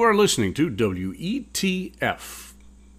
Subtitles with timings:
[0.00, 2.52] are listening to WETF,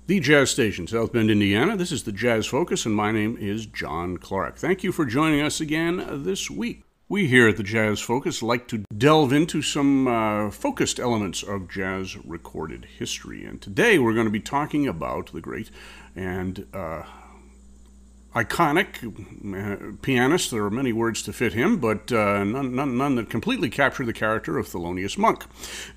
[0.05, 1.75] the jazz station, South Bend, Indiana.
[1.75, 4.57] This is the Jazz Focus, and my name is John Clark.
[4.57, 6.83] Thank you for joining us again this week.
[7.09, 11.71] We here at the Jazz Focus like to delve into some uh, focused elements of
[11.71, 15.71] jazz recorded history, and today we're going to be talking about the great
[16.15, 17.01] and uh,
[18.35, 20.51] iconic uh, pianist.
[20.51, 24.05] There are many words to fit him, but uh, none, none, none, that completely capture
[24.05, 25.45] the character of Thelonious Monk.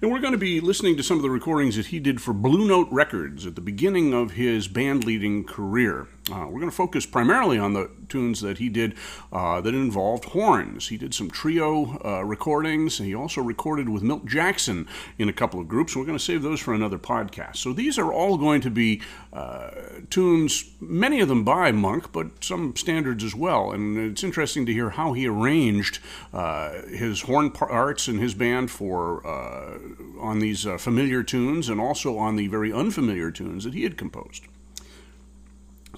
[0.01, 2.33] And we're going to be listening to some of the recordings that he did for
[2.33, 6.07] Blue Note Records at the beginning of his band leading career.
[6.31, 8.95] Uh, we're going to focus primarily on the tunes that he did
[9.33, 10.89] uh, that involved horns.
[10.89, 12.99] He did some trio uh, recordings.
[12.99, 14.87] He also recorded with Milt Jackson
[15.19, 15.97] in a couple of groups.
[15.97, 17.57] We're going to save those for another podcast.
[17.57, 19.01] So these are all going to be
[19.33, 19.71] uh,
[20.11, 23.73] tunes, many of them by Monk, but some standards as well.
[23.73, 25.99] And it's interesting to hear how he arranged
[26.33, 29.79] uh, his horn parts in his band for uh,
[30.21, 34.45] on these familiar tunes and also on the very unfamiliar tunes that he had composed.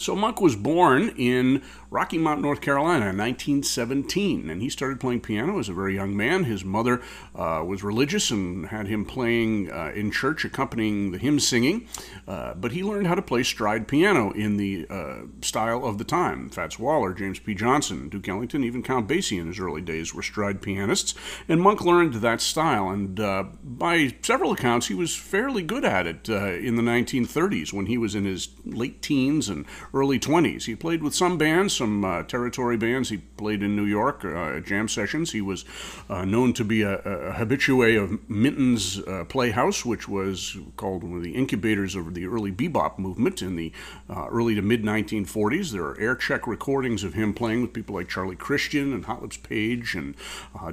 [0.01, 5.23] So Monk was born in Rocky Mount, North Carolina in 1917, and he started playing
[5.23, 6.45] piano as a very young man.
[6.45, 7.03] His mother
[7.35, 11.89] uh, was religious and had him playing uh, in church, accompanying the hymn singing,
[12.29, 16.05] uh, but he learned how to play stride piano in the uh, style of the
[16.05, 16.49] time.
[16.49, 17.55] Fats Waller, James P.
[17.55, 21.15] Johnson, Duke Ellington, even Count Basie in his early days were stride pianists,
[21.49, 26.07] and Monk learned that style, and uh, by several accounts, he was fairly good at
[26.07, 30.67] it uh, in the 1930s when he was in his late teens and early 20s.
[30.67, 33.09] He played with some bands some uh, territory bands.
[33.09, 35.33] He played in New York uh, jam sessions.
[35.33, 35.65] He was
[36.11, 41.17] uh, known to be a, a habitué of Minton's uh, Playhouse, which was called one
[41.17, 43.73] of the incubators of the early bebop movement in the
[44.11, 45.73] uh, early to mid 1940s.
[45.73, 49.23] There are air check recordings of him playing with people like Charlie Christian and Hot
[49.23, 50.15] Lips Page and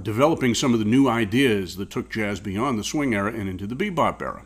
[0.04, 3.65] developing some of the new ideas that took jazz beyond the swing era and into
[3.65, 4.45] the bebop era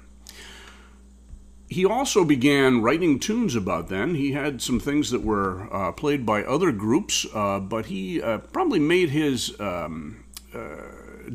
[1.71, 4.15] he also began writing tunes about then.
[4.15, 8.39] He had some things that were uh, played by other groups, uh, but he uh,
[8.39, 10.21] probably made his um,
[10.53, 10.75] uh,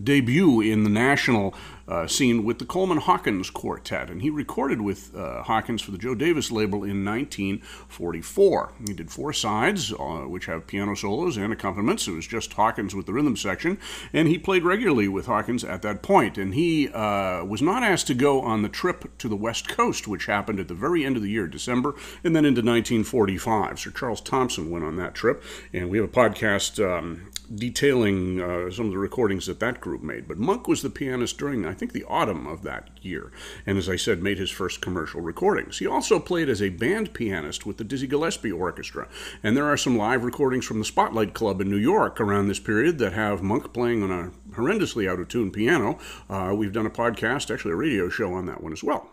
[0.05, 1.55] debut in the national
[1.88, 5.99] uh, scene with the Coleman Hawkins Quartet, and he recorded with uh, Hawkins for the
[5.99, 8.73] Joe Davis label in 1944.
[8.87, 12.09] He did four sides, uh, which have piano solos and accompaniments.
[12.09, 13.79] It was just Hawkins with the rhythm section,
[14.12, 16.38] and he played regularly with Hawkins at that point.
[16.38, 20.09] And he uh, was not asked to go on the trip to the West Coast,
[20.09, 21.94] which happened at the very end of the year, December,
[22.25, 23.79] and then into 1945.
[23.79, 25.43] Sir Charles Thompson went on that trip,
[25.73, 30.03] and we have a podcast um, detailing uh, some of the recordings that that group
[30.03, 30.26] made.
[30.26, 33.33] But Monk was the pianist during, I think, the autumn of that year,
[33.65, 35.79] and as I said, made his first commercial recordings.
[35.79, 39.09] He also played as a band pianist with the Dizzy Gillespie Orchestra,
[39.43, 42.61] and there are some live recordings from the Spotlight Club in New York around this
[42.61, 45.99] period that have Monk playing on a horrendously out of tune piano.
[46.29, 49.11] Uh, we've done a podcast, actually a radio show on that one as well.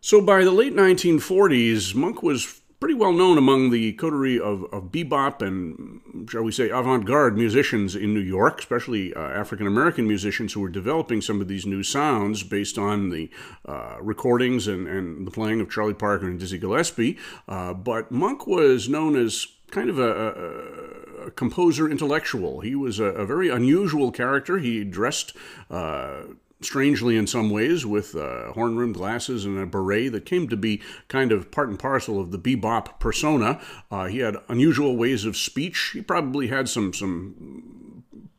[0.00, 4.90] So by the late 1940s, Monk was pretty well known among the coterie of, of
[4.92, 10.06] bebop and, shall we say, avant garde musicians in New York, especially uh, African American
[10.06, 13.30] musicians who were developing some of these new sounds based on the
[13.64, 17.16] uh, recordings and, and the playing of Charlie Parker and Dizzy Gillespie.
[17.48, 22.60] Uh, but Monk was known as kind of a, a, composer intellectual.
[22.60, 24.58] He was a, a, very unusual character.
[24.58, 25.34] He dressed
[25.70, 26.22] uh,
[26.60, 30.56] strangely in some ways, with uh, horn rimmed glasses and a beret that came to
[30.56, 33.60] be kind of part and parcel of the bebop persona.
[33.90, 35.90] Uh, he had unusual ways of speech.
[35.92, 37.85] He probably had some some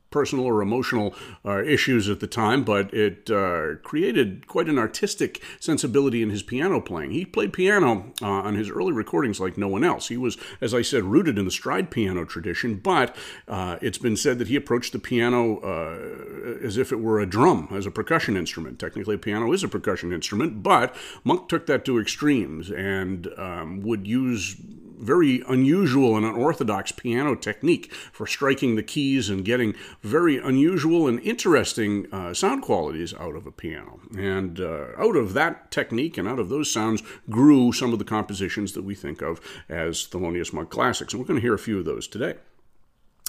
[0.09, 1.13] personal or emotional
[1.45, 6.43] uh, issues at the time, but it uh, created quite an artistic sensibility in his
[6.43, 7.11] piano playing.
[7.11, 10.07] He played piano uh, on his early recordings like no one else.
[10.07, 13.15] He was, as I said, rooted in the stride piano tradition, but
[13.47, 17.25] uh, it's been said that he approached the piano uh, as if it were a
[17.25, 18.79] drum, as a percussion instrument.
[18.79, 23.81] Technically, a piano is a percussion instrument, but Monk took that to extremes and um,
[23.81, 24.55] would use
[24.97, 31.19] very unusual and unorthodox piano technique for striking the keys and getting very unusual and
[31.21, 33.99] interesting uh, sound qualities out of a piano.
[34.17, 38.05] And uh, out of that technique and out of those sounds grew some of the
[38.05, 39.39] compositions that we think of
[39.69, 41.13] as Thelonious Monk classics.
[41.13, 42.35] And we're going to hear a few of those today.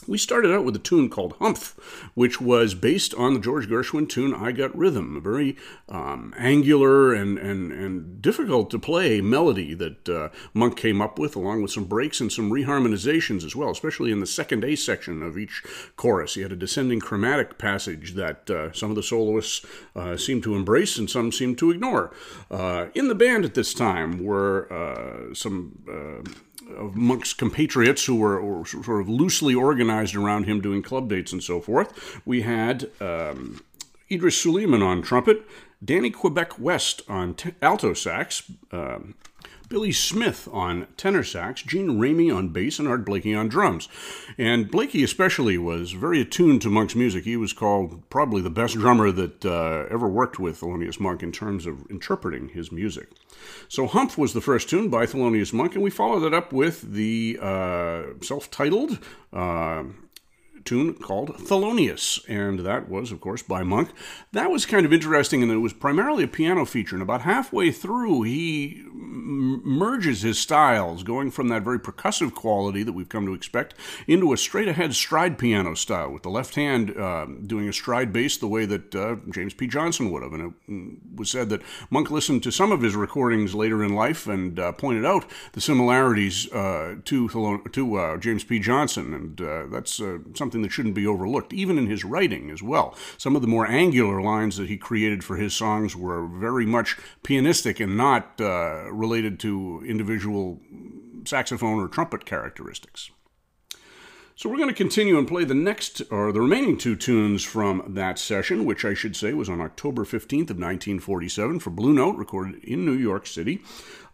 [0.08, 1.78] We started out with a tune called Humph,
[2.14, 5.54] which was based on the George Gershwin tune I Got Rhythm, a very
[5.86, 11.36] um, angular and, and, and difficult to play melody that uh, Monk came up with,
[11.36, 15.22] along with some breaks and some reharmonizations as well, especially in the second A section
[15.22, 15.62] of each
[15.96, 16.36] chorus.
[16.36, 20.56] He had a descending chromatic passage that uh, some of the soloists uh, seemed to
[20.56, 22.14] embrace and some seemed to ignore.
[22.50, 28.16] Uh, in the band at this time were uh, some uh, of Monk's compatriots who
[28.16, 32.20] were, were, sort of loosely organized around him doing club dates and so forth.
[32.26, 33.62] We had um,
[34.10, 35.42] Idris Suleiman on trumpet,
[35.84, 38.98] Danny Quebec West on t- alto sax, uh,
[39.68, 43.88] Billy Smith on tenor sax, Gene Ramey on bass, and Art Blakey on drums.
[44.38, 47.24] And Blakey, especially, was very attuned to Monk's music.
[47.24, 51.32] He was called probably the best drummer that uh, ever worked with Thelonious Monk in
[51.32, 53.10] terms of interpreting his music.
[53.68, 56.92] So, Humph was the first tune by Thelonious Monk, and we followed it up with
[56.92, 58.98] the uh, self titled.
[59.32, 59.84] Uh,
[60.68, 63.90] tune called Thelonious, and that was, of course, by Monk.
[64.32, 66.94] That was kind of interesting, and it was primarily a piano feature.
[66.94, 72.82] And about halfway through, he m- merges his styles, going from that very percussive quality
[72.82, 73.74] that we've come to expect
[74.06, 78.12] into a straight ahead stride piano style, with the left hand uh, doing a stride
[78.12, 79.66] bass the way that uh, James P.
[79.66, 80.34] Johnson would have.
[80.34, 83.94] And it mm, was said that Monk listened to some of his recordings later in
[83.94, 88.58] life and uh, pointed out the similarities uh, to, to uh, James P.
[88.58, 89.98] Johnson, and uh, that's
[90.34, 92.94] something something that shouldn't be overlooked, even in his writing as well.
[93.16, 96.96] Some of the more angular lines that he created for his songs were very much
[97.22, 100.60] pianistic and not uh, related to individual
[101.24, 103.10] saxophone or trumpet characteristics.
[104.34, 107.82] So we're going to continue and play the next, or the remaining two tunes from
[107.88, 112.16] that session, which I should say was on October 15th of 1947 for Blue Note,
[112.16, 113.60] recorded in New York City.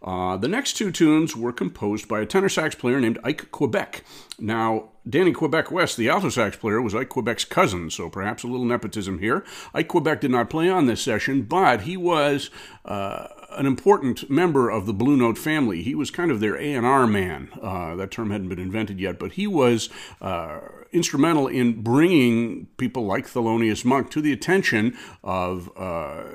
[0.05, 4.03] Uh, the next two tunes were composed by a tenor sax player named Ike Quebec.
[4.37, 8.47] Now, Danny Quebec West, the alto sax player, was Ike Quebec's cousin, so perhaps a
[8.47, 9.43] little nepotism here.
[9.73, 12.51] Ike Quebec did not play on this session, but he was
[12.85, 15.81] uh, an important member of the Blue Note family.
[15.81, 17.49] He was kind of their A&R man.
[17.59, 19.89] Uh, that term hadn't been invented yet, but he was
[20.21, 20.59] uh,
[20.91, 26.25] instrumental in bringing people like Thelonious Monk to the attention of uh,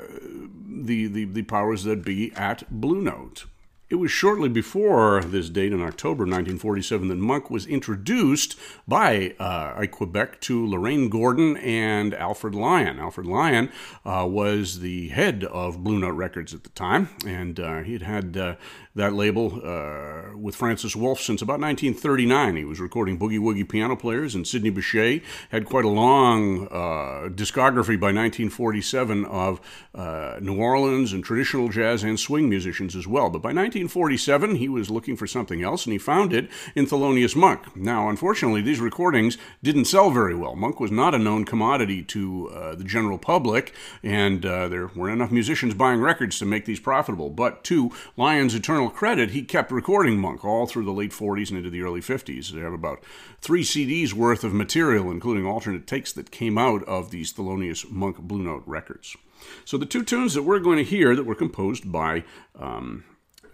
[0.68, 3.44] the, the, the powers that be at Blue Note.
[3.90, 8.56] It was shortly before this date in October 1947 that Monk was introduced
[8.86, 13.00] by uh, Quebec to Lorraine Gordon and Alfred Lion.
[13.00, 13.72] Alfred Lion
[14.04, 18.02] uh, was the head of Blue Note Records at the time, and uh, he had
[18.02, 18.54] had uh,
[18.94, 22.56] that label uh, with Francis Wolff since about 1939.
[22.56, 27.28] He was recording boogie woogie piano players, and Sidney Bechet had quite a long uh,
[27.30, 29.60] discography by 1947 of
[29.94, 33.30] uh, New Orleans and traditional jazz and swing musicians as well.
[33.30, 37.36] But by 1947, he was looking for something else, and he found it in Thelonious
[37.36, 37.76] Monk.
[37.76, 40.56] Now, unfortunately, these recordings didn't sell very well.
[40.56, 45.14] Monk was not a known commodity to uh, the general public, and uh, there weren't
[45.14, 47.30] enough musicians buying records to make these profitable.
[47.30, 51.58] But to Lion's Eternal credit, he kept recording Monk all through the late 40s and
[51.58, 52.50] into the early 50s.
[52.50, 53.04] They have about
[53.40, 58.18] three CDs worth of material, including alternate takes that came out of these Thelonious Monk
[58.18, 59.16] Blue Note records.
[59.64, 62.24] So the two tunes that we're going to hear that were composed by
[62.58, 63.04] um,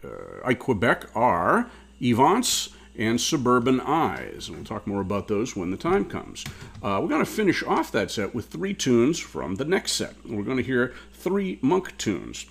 [0.04, 4.48] uh, Quebec are Evonce and Suburban Eyes.
[4.48, 6.44] And we'll talk more about those when the time comes.
[6.82, 10.14] Uh, we're going to finish off that set with three tunes from the next set.
[10.24, 12.46] We're going to hear three Monk tunes.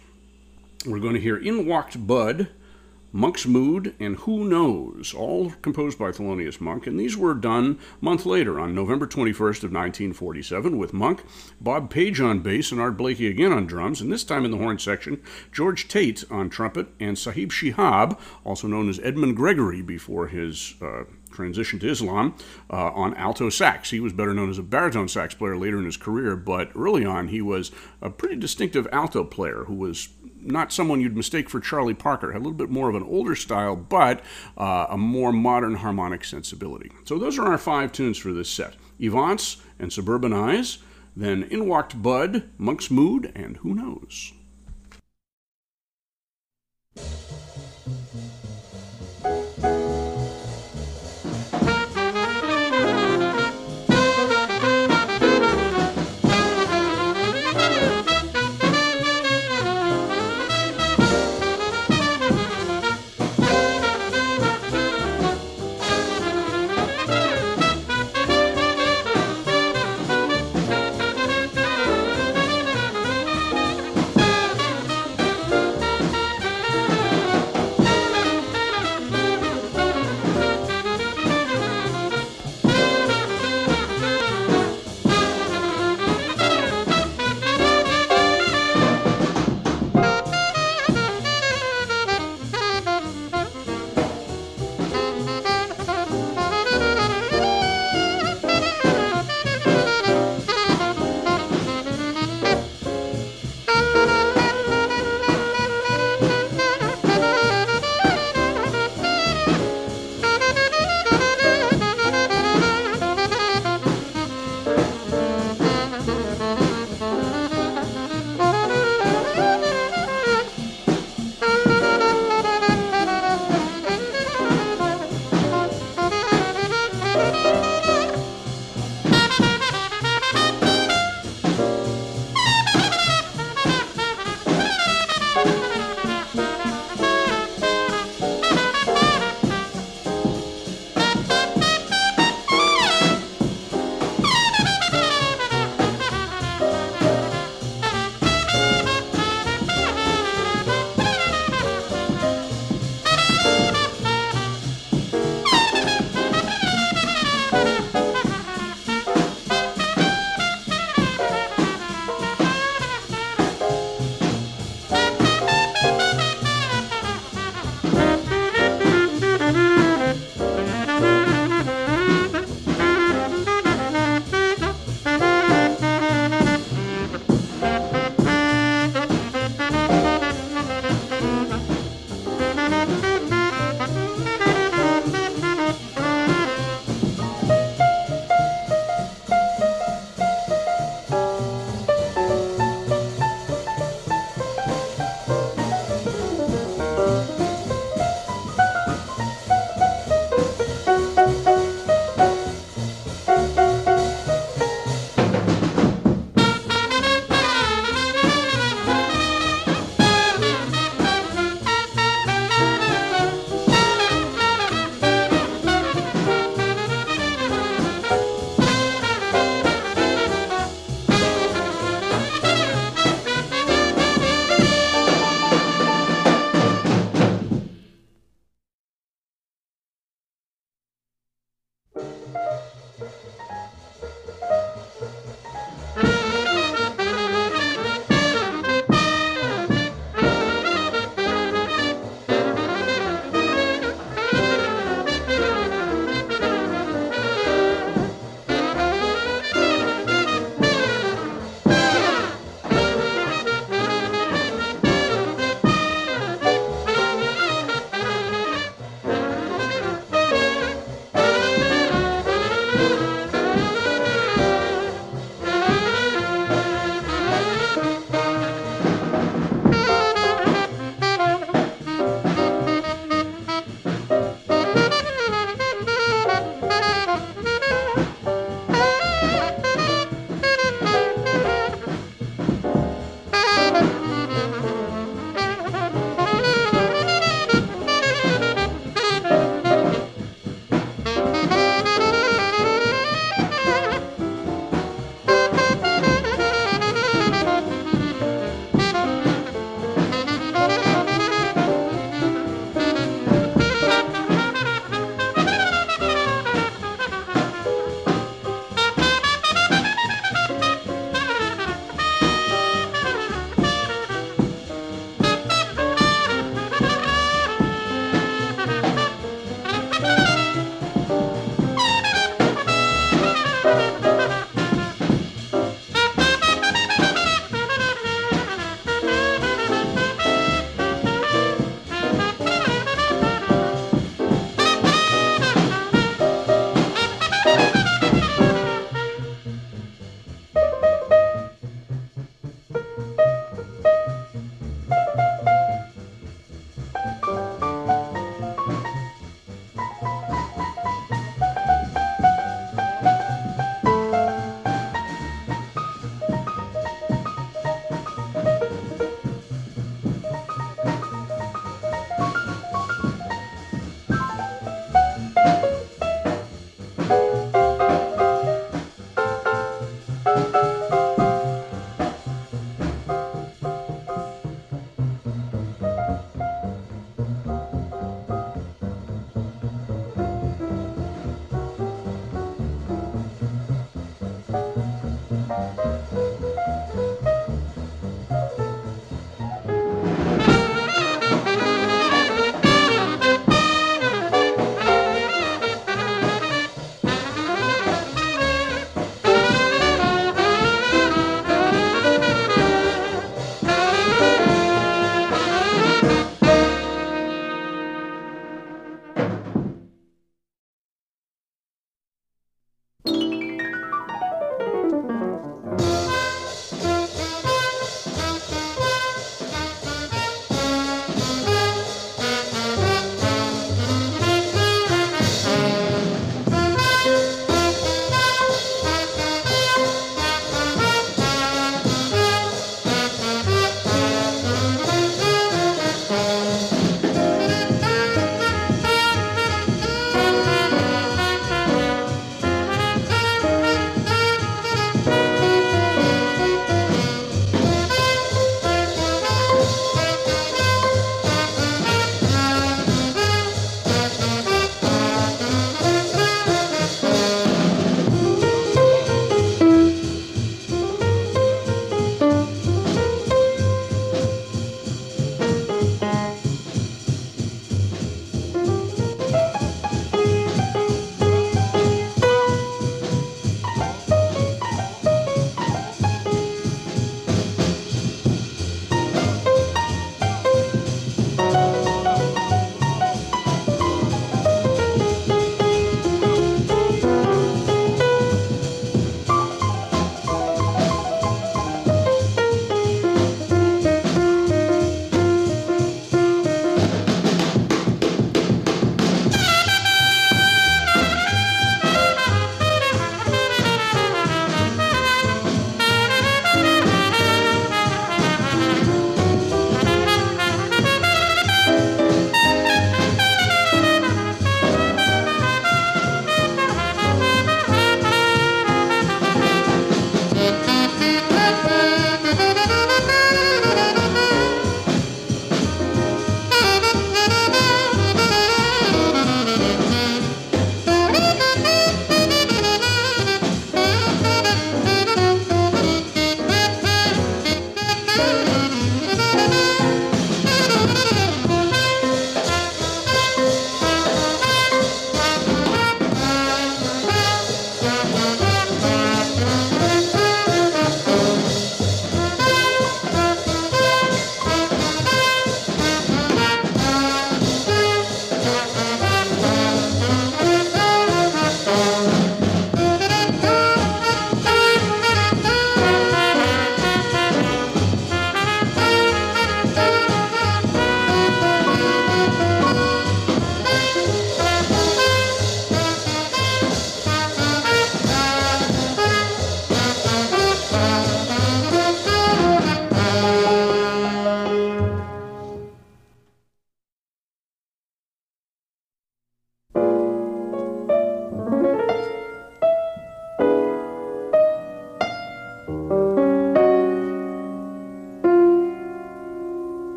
[0.86, 2.50] We're going to hear In Walked Bud,
[3.16, 8.04] Monk's Mood, and Who Knows, all composed by Thelonious Monk, and these were done a
[8.04, 11.24] month later on November 21st of 1947 with Monk,
[11.62, 14.58] Bob Paige on bass, and Art Blakey again on drums, and this time in the
[14.58, 20.28] horn section, George Taitt on trumpet, and Sahib Shihab, also known as Edmund Gregory before
[20.28, 21.06] his uh,
[21.36, 22.36] transition to Islam,
[22.72, 23.92] uh, on alto sax.
[23.92, 27.06] He was better known as a baritone sax player later in his career, but early
[27.06, 30.10] on he was a pretty distinctive alto player who was
[30.42, 32.32] not someone you'd mistake for Charlie Parker.
[32.32, 34.22] Had a little bit more of an older style, but
[34.58, 36.92] uh, a more modern harmonic sensibility.
[37.06, 40.78] So those are our five tunes for this set Evonce and Suburban Eyes,
[41.16, 44.34] then In Walked Bud, Monk's Mood, and Who Knows.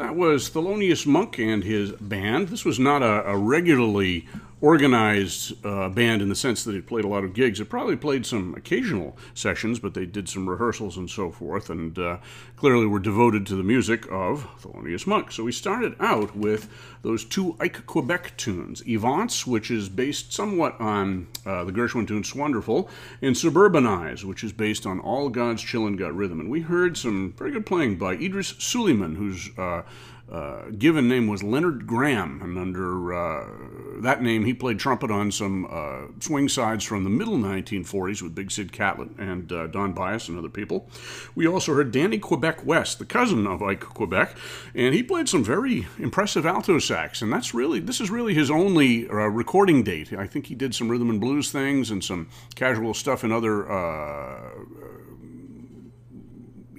[0.00, 2.48] That was Thelonious Monk and his band.
[2.48, 4.26] This was not a, a regularly
[4.60, 7.60] organized uh, band in the sense that it played a lot of gigs.
[7.60, 11.98] It probably played some occasional sessions, but they did some rehearsals and so forth, and
[11.98, 12.18] uh,
[12.56, 15.32] clearly were devoted to the music of Thelonious Monk.
[15.32, 16.68] So we started out with
[17.02, 22.24] those two Ike Quebec tunes, Evonce, which is based somewhat on uh, the Gershwin tune
[22.24, 22.90] Swonderful,
[23.22, 26.40] and Suburban Eyes, which is based on All God's Chillin' Got Rhythm.
[26.40, 29.48] And we heard some very good playing by Idris Suleiman, who's
[30.30, 33.48] uh, given name was Leonard Graham, and under uh,
[34.00, 38.34] that name, he played trumpet on some uh, swing sides from the middle 1940s with
[38.34, 40.88] Big Sid Catlett and uh, Don Byas and other people.
[41.34, 44.36] We also heard Danny Quebec West, the cousin of Ike Quebec,
[44.74, 47.22] and he played some very impressive alto sax.
[47.22, 50.12] And that's really this is really his only uh, recording date.
[50.12, 53.70] I think he did some rhythm and blues things and some casual stuff in other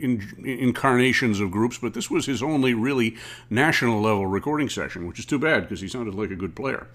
[0.02, 3.16] in, incarnations of groups, but this was his only really
[3.50, 6.88] national level recording session, which is too bad because he sounded like a good player.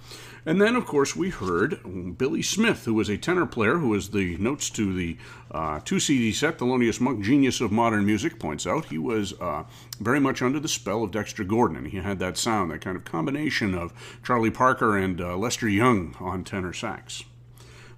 [0.45, 4.11] And then, of course, we heard Billy Smith, who was a tenor player, who was
[4.11, 5.17] the notes to the
[5.51, 8.87] uh, two CD set, Thelonious Monk, Genius of Modern Music, points out.
[8.87, 9.65] He was uh,
[10.01, 12.97] very much under the spell of Dexter Gordon, and he had that sound, that kind
[12.97, 13.93] of combination of
[14.25, 17.25] Charlie Parker and uh, Lester Young on tenor sax.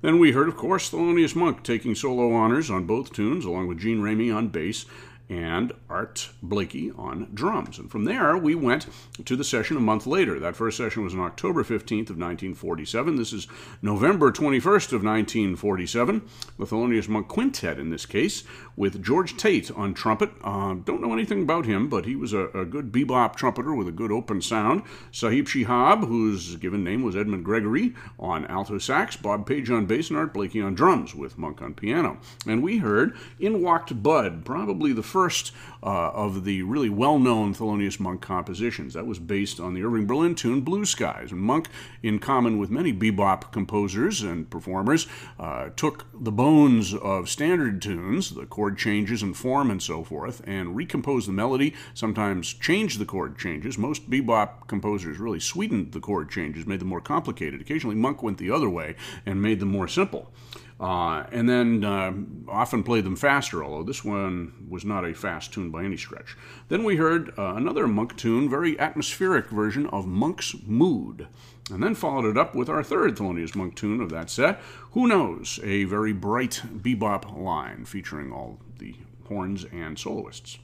[0.01, 3.81] Then we heard, of course, Thelonious Monk taking solo honors on both tunes, along with
[3.81, 4.87] Gene Ramey on bass
[5.29, 7.79] and Art Blakey on drums.
[7.79, 8.87] And from there, we went
[9.25, 10.39] to the session a month later.
[10.39, 13.17] That first session was on October 15th of 1947.
[13.17, 13.47] This is
[13.83, 16.23] November 21st of 1947.
[16.59, 20.31] The Thelonious Monk Quintet, in this case, with George Taitt on trumpet.
[20.43, 23.89] Uh, don't know anything about him, but he was a, a, good bebop trumpeter with
[23.89, 24.83] a good open sound.
[25.11, 30.09] Sahib Shihab, whose given name was Edmund Gregory, on alto sax, Bob Paige on bass,
[30.09, 32.19] and Art Blakey on drums, with Monk on piano.
[32.47, 37.55] And we heard In Walked Bud, probably the first uh, of the really well known
[37.55, 38.95] Thelonious Monk compositions.
[38.95, 41.33] That was based on the Irving Berlin tune Blue Skies.
[41.33, 41.69] And Monk,
[42.03, 45.07] in common with many bebop composers and performers,
[45.39, 50.41] uh, took the bones of standard tunes, the chord changes and form and so forth,
[50.47, 53.79] and recomposed the melody, sometimes changed the chord changes.
[53.79, 57.61] Most bebop composers really sweetened the chord changes, made them more complicated.
[57.61, 58.95] Occasionally, Monk went the other way
[59.27, 60.33] and made them more simple.
[60.81, 62.13] Uh, and then uh,
[62.49, 66.37] often played them faster, although this one was not a fast tune by any stretch.
[66.69, 71.27] Then we heard uh, another Monk tune, very atmospheric version of Monk's Mood.
[71.71, 74.61] And then followed it up with our third Thelonious Monk tune of that set,
[74.93, 78.95] Who Knows, a very bright bebop line featuring all the
[79.27, 80.59] horns and soloists.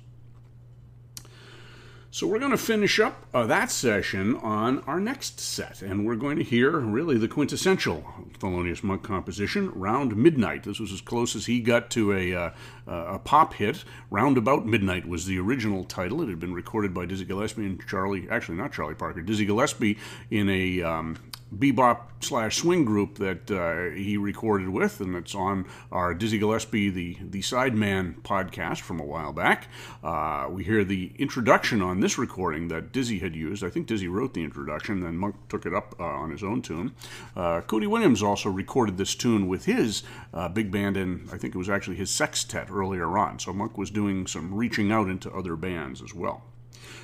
[2.14, 6.14] So we're going to finish up uh, that session on our next set, and we're
[6.14, 8.05] going to hear really the quintessential
[8.38, 12.50] Thelonious Monk composition, "Round Midnight." This was as close as he got to a, uh,
[12.87, 13.83] a pop hit.
[14.11, 16.22] "Round About Midnight" was the original title.
[16.22, 19.98] It had been recorded by Dizzy Gillespie and Charlie, actually not Charlie Parker, Dizzy Gillespie
[20.31, 21.16] in a um,
[21.53, 26.90] bebop slash swing group that uh, he recorded with, and it's on our Dizzy Gillespie,
[26.90, 29.68] the the Sideman podcast from a while back.
[30.03, 33.64] Uh, we hear the introduction on this recording that Dizzy had used.
[33.64, 36.61] I think Dizzy wrote the introduction, then Monk took it up uh, on his own
[36.61, 36.95] tune.
[37.35, 40.03] Uh, Cootie Williams also recorded this tune with his
[40.35, 43.38] uh, big band, and I think it was actually his sextet earlier on.
[43.38, 46.43] So Monk was doing some reaching out into other bands as well.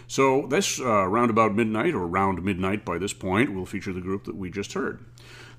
[0.06, 4.24] So, this uh, roundabout midnight, or round midnight by this point, will feature the group
[4.24, 5.02] that we just heard.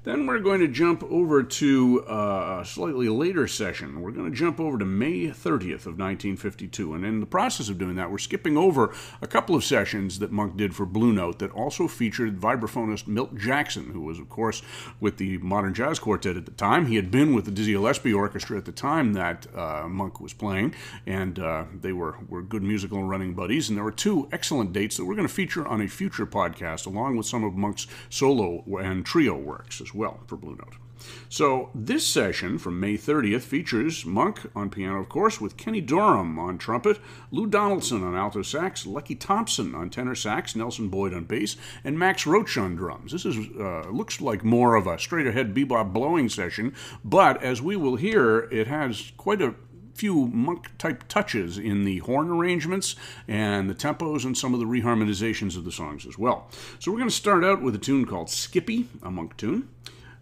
[0.03, 4.01] Then we're going to jump over to uh, a slightly later session.
[4.01, 6.95] We're going to jump over to May 30th of 1952.
[6.95, 10.31] And in the process of doing that, we're skipping over a couple of sessions that
[10.31, 14.63] Monk did for Blue Note that also featured vibraphonist Milt Jackson, who was, of course,
[14.99, 16.87] with the Modern Jazz Quartet at the time.
[16.87, 20.33] He had been with the Dizzy Gillespie Orchestra at the time that uh, Monk was
[20.33, 20.73] playing,
[21.05, 23.69] and uh, they were, were good musical running buddies.
[23.69, 26.87] And there were two excellent dates that we're going to feature on a future podcast,
[26.87, 30.75] along with some of Monk's solo and trio works as well for Blue Note.
[31.29, 36.37] So, this session from May 30th features Monk on piano, of course, with Kenny Dorham
[36.37, 36.99] on trumpet,
[37.31, 41.97] Lou Donaldson on alto sax, Lucky Thompson on tenor sax, Nelson Boyd on bass, and
[41.97, 43.11] Max Roach on drums.
[43.11, 47.61] This is uh, looks like more of a straight ahead bebop blowing session, but as
[47.61, 49.55] we will hear, it has quite a
[50.01, 52.95] few monk type touches in the horn arrangements
[53.27, 56.49] and the tempos and some of the reharmonizations of the songs as well.
[56.79, 59.69] So we're going to start out with a tune called Skippy, a monk tune,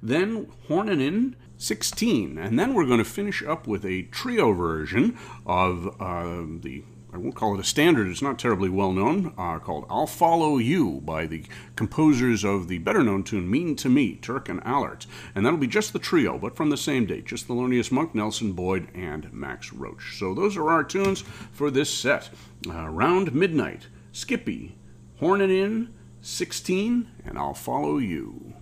[0.03, 5.17] then Hornin' in 16, and then we're going to finish up with a trio version
[5.45, 9.57] of uh, the I won't call it a standard, it's not terribly well known, uh,
[9.57, 11.43] called I'll Follow You by the
[11.75, 15.07] composers of the better known tune Mean to Me, Turk and Ahlert.
[15.33, 18.53] And that'll be just the trio, but from the same date, just Thelonious Monk, Nelson
[18.53, 20.17] Boyd, and Max Roach.
[20.19, 22.29] So those are our tunes for this set.
[22.67, 24.75] Uh, Round Midnight, Skippy,
[25.19, 25.91] horn it in,
[26.21, 28.53] 16, and I'll follow you.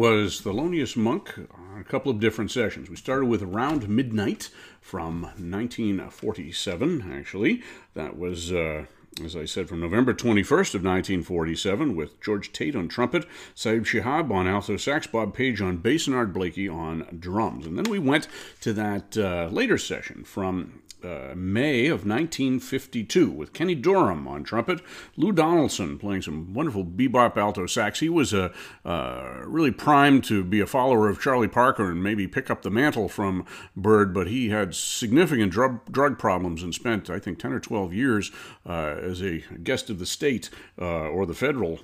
[0.00, 2.88] Was Thelonious Monk on a couple of different sessions.
[2.88, 4.48] We started with Around Midnight
[4.80, 7.62] from 1947, actually.
[7.92, 8.50] That was.
[8.50, 8.86] Uh,
[9.22, 14.30] as I said, from November 21st of 1947, with George Taitt on trumpet, Sahib Shihab
[14.30, 17.66] on alto sax, Bob Paige on bass, and Art Blakey on drums.
[17.66, 18.26] And then we went
[18.62, 24.80] to that uh, later session from uh, May of 1952 with Kenny Dorham on trumpet,
[25.16, 28.00] Lou Donaldson playing some wonderful bebop alto sax.
[28.00, 28.52] He was uh,
[28.84, 32.70] uh, really primed to be a follower of Charlie Parker and maybe pick up the
[32.70, 33.44] mantle from
[33.76, 37.92] Bird, but he had significant drug, drug problems and spent, I think, 10 or 12
[37.94, 38.30] years
[38.66, 41.78] uh, as a guest of the state uh, or the federal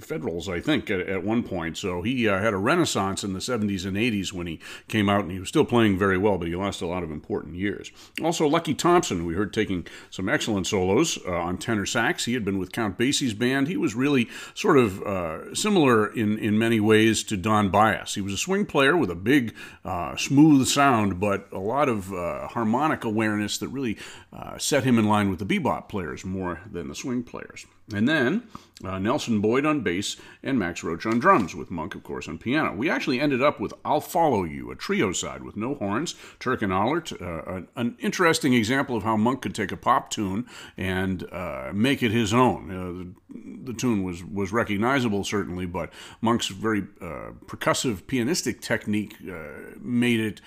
[0.00, 1.76] federals, I think, at, at, one point.
[1.76, 5.30] So he had a renaissance in the 70s and 80s when he came out, and
[5.30, 8.10] he was still playing very well, but he lost a lot of important years years.
[8.22, 12.24] Also, Lucky Thompson, we heard taking some excellent solos uh, on tenor sax.
[12.24, 13.68] He had been with Count Basie's band.
[13.68, 18.14] He was really sort of uh, similar in, in many ways to Don Byas.
[18.14, 19.54] He was a swing player with a big,
[19.84, 23.98] uh, smooth sound, but a lot of uh, harmonic awareness that really
[24.32, 27.66] uh, set him in line with the bebop players more than the swing players.
[27.92, 28.44] And then
[28.84, 32.38] uh, Nelson Boyd on bass and Max Roach on drums, with Monk, of course, on
[32.38, 32.74] piano.
[32.74, 36.62] We actually ended up with I'll Follow You, a trio side with no horns, Turk
[36.62, 40.46] and Ahlert, uh, an, an, interesting example of how Monk could take a pop tune
[40.76, 43.14] and uh, make it his own.
[43.62, 49.76] Uh, the, tune was, was recognizable, certainly, but Monk's very uh, percussive pianistic technique uh,
[49.80, 50.40] made it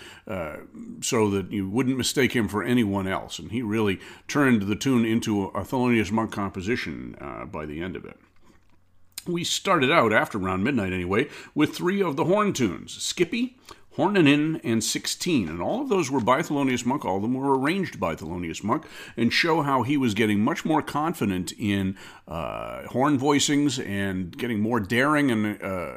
[1.02, 3.40] so that you wouldn't mistake him for anyone else.
[3.40, 7.96] And he really turned the tune into a Thelonious Monk composition uh, by the end
[7.96, 8.18] of it.
[9.28, 13.58] We started out, after around midnight anyway, with three of the horn tunes Skippy,
[13.96, 15.48] Hornin' In, and 16.
[15.48, 17.06] And all of those were by Thelonious Monk.
[17.06, 18.86] All of them were arranged by Thelonious Monk
[19.16, 24.60] and show how he was getting much more confident in uh, horn voicings and getting
[24.60, 25.94] more daring and uh,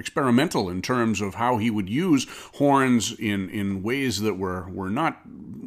[0.00, 4.90] experimental in terms of how he would use horns in, in ways that were, were
[4.90, 5.20] not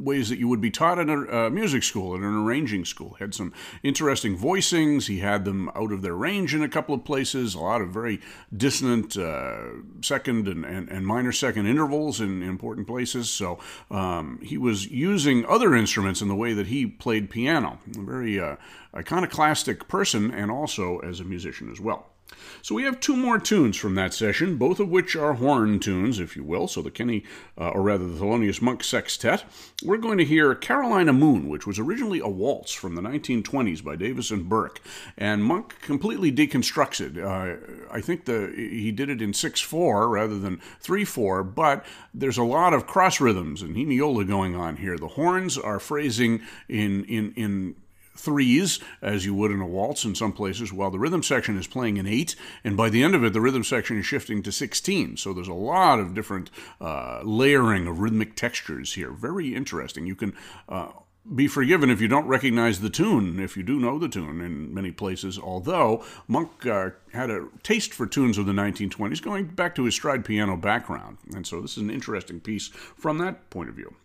[0.04, 3.16] ways that you would be taught in a, music school, in an arranging school.
[3.18, 3.54] He had some
[3.84, 5.08] interesting voicings.
[5.08, 7.90] He had them out of their range in a couple of places, a lot of
[7.90, 8.20] very
[8.56, 9.70] dissonant uh,
[10.02, 13.30] second and, and, and, minor second intervals in important places.
[13.30, 13.60] So
[13.90, 17.80] um, he was using other instruments in the way that he played piano.
[17.96, 18.56] A very uh,
[18.96, 22.13] iconoclastic person and also as a musician as well.
[22.62, 26.20] So we have two more tunes from that session, both of which are horn tunes,
[26.20, 26.68] if you will.
[26.68, 27.24] So the Kenny,
[27.58, 29.44] uh, or rather the Thelonious Monk Sextet.
[29.84, 33.96] We're going to hear Carolina Moon, which was originally a waltz from the 1920s by
[33.96, 34.82] Davis and Burke,
[35.18, 37.18] and Monk completely deconstructs it.
[37.18, 37.56] Uh,
[37.92, 42.38] I think the he did it in six four rather than three four, but there's
[42.38, 44.98] a lot of cross rhythms and hemiola going on here.
[44.98, 47.76] The horns are phrasing in in in
[48.16, 51.68] threes, as you would in a waltz in some places, while the rhythm section is
[51.68, 52.36] playing an eight.
[52.64, 55.18] And by the end of it, the rhythm section is shifting to 16.
[55.18, 56.50] So there's a lot of different
[56.80, 59.12] uh, layering of rhythmic textures here.
[59.12, 60.06] Very interesting.
[60.06, 60.34] You can.
[60.68, 60.90] Uh,
[61.36, 64.74] be forgiven if you don't recognize the tune, if you do know the tune in
[64.74, 65.40] many places.
[65.40, 69.96] Although Monk uh, had a taste for tunes of the 1920s, going back to his
[69.96, 71.18] stride piano background.
[71.34, 73.96] And so this is an interesting piece from that point of view.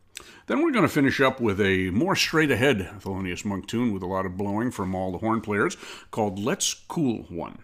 [0.46, 4.02] Then we're going to finish up with a more straight ahead Thelonious Monk tune with
[4.02, 5.76] a lot of blowing from all the horn players
[6.10, 7.58] called Let's Cool One.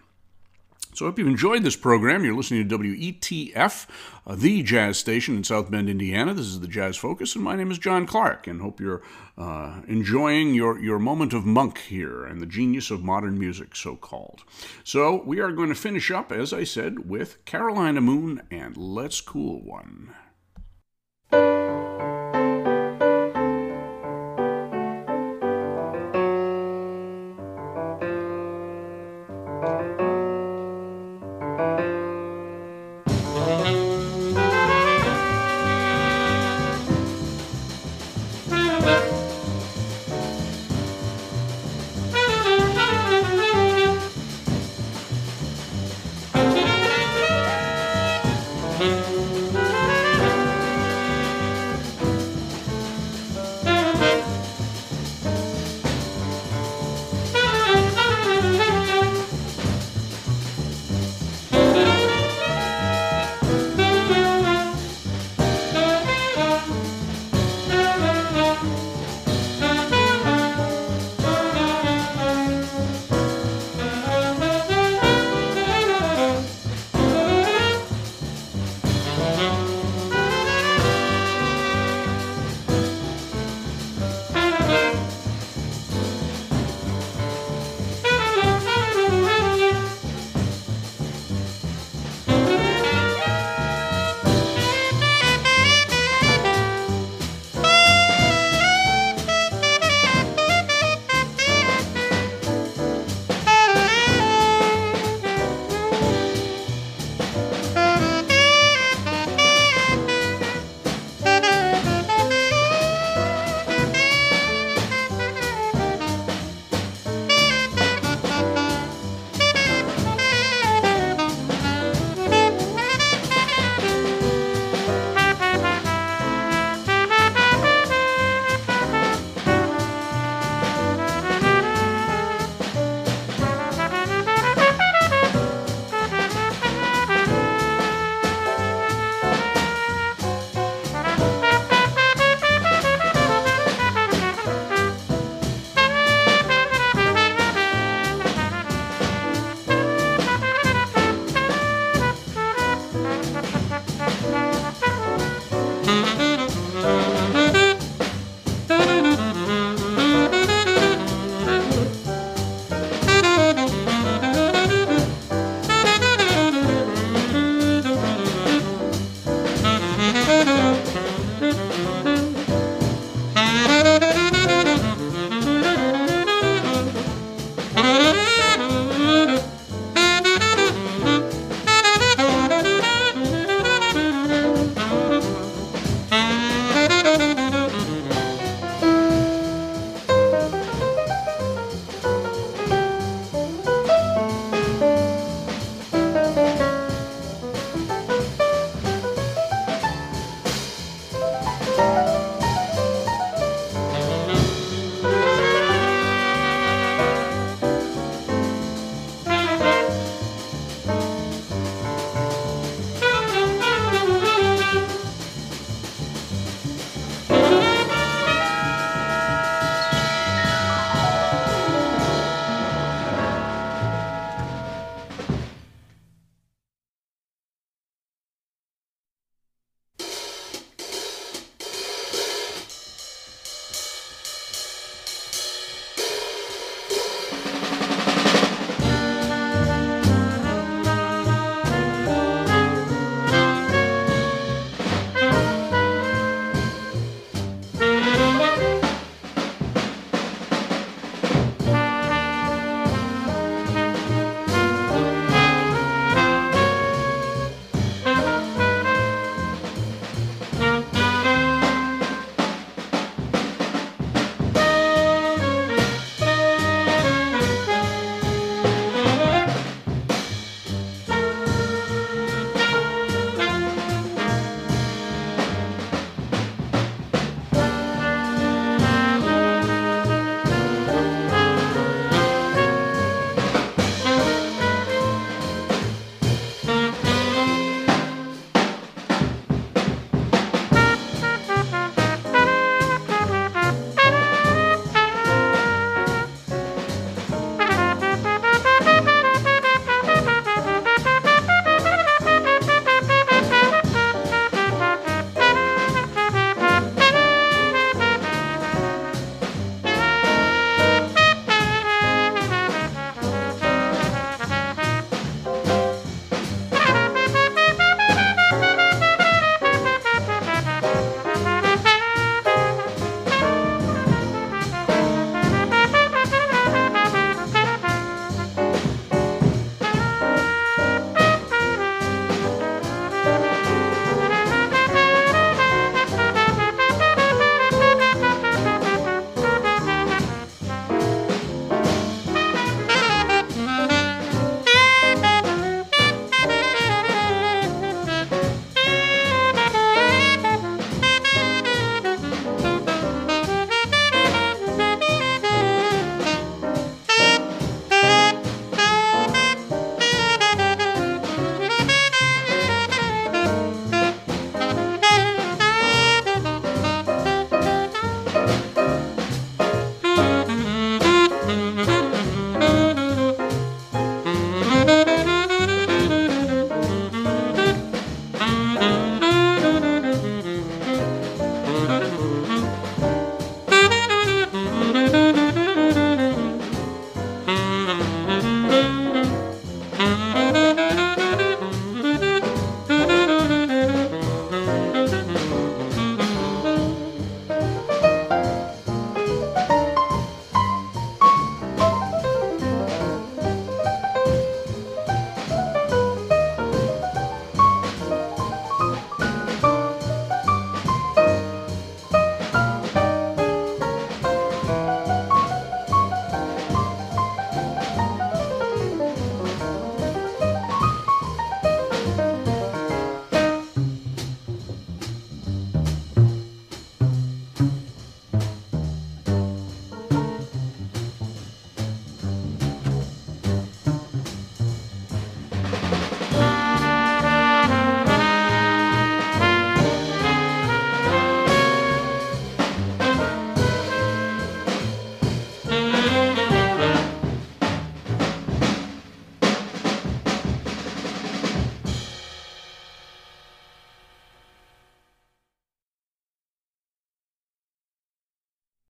[0.95, 2.23] So I hope you've enjoyed this program.
[2.23, 3.85] You're listening to WETF,
[4.25, 6.33] uh, the jazz station in South Bend, Indiana.
[6.33, 9.01] This is the Jazz Focus, and my name is John Clark, and hope you're
[9.37, 13.97] uh, enjoying your, your moment of monk here and the genius of modern music, so
[13.97, 14.45] called.
[14.85, 19.19] So we are going to finish up, as I said, with Carolina Moon and Let's
[19.19, 20.15] Cool One.